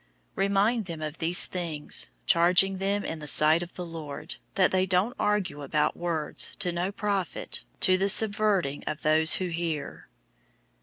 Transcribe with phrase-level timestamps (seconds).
[0.01, 0.07] 002:014
[0.37, 4.87] Remind them of these things, charging them in the sight of the Lord, that they
[4.87, 10.09] don't argue about words, to no profit, to the subverting of those who hear.